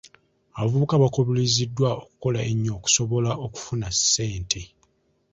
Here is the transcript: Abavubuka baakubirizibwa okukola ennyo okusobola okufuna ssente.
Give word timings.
Abavubuka 0.57 0.95
baakubirizibwa 1.01 1.89
okukola 2.03 2.39
ennyo 2.51 2.71
okusobola 2.77 3.31
okufuna 3.45 3.87
ssente. 3.95 4.61